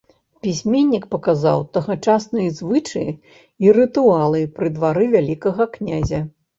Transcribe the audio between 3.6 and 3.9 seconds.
і